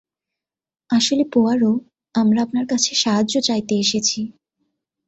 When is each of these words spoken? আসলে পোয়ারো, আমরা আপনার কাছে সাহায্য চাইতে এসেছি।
আসলে 0.89 1.23
পোয়ারো, 1.33 1.71
আমরা 2.15 2.39
আপনার 2.43 2.65
কাছে 2.65 2.91
সাহায্য 2.95 3.33
চাইতে 3.41 3.73
এসেছি। 3.75 4.19